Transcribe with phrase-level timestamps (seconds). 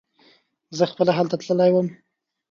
[0.77, 1.87] زه خپله هلته تللی وم.